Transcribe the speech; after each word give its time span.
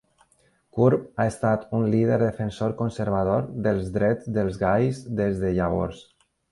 Curb 0.77 1.03
ha 1.23 1.27
estat 1.31 1.67
un 1.81 1.85
líder 1.97 2.17
defensor 2.25 2.75
conservador 2.81 3.47
dels 3.69 3.95
drets 4.01 4.35
dels 4.41 4.63
gais 4.67 5.07
des 5.23 5.43
de 5.45 5.59
llavors. 5.63 6.07